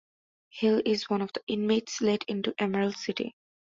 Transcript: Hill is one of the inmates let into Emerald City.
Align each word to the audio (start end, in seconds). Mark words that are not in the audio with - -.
Hill 0.49 0.81
is 0.83 1.11
one 1.11 1.21
of 1.21 1.31
the 1.31 1.43
inmates 1.45 2.01
let 2.01 2.23
into 2.23 2.55
Emerald 2.57 2.97
City. 2.97 3.35